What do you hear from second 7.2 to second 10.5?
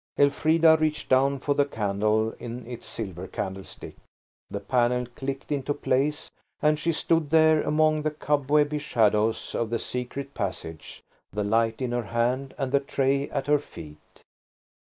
there among the cobwebby shadows of the secret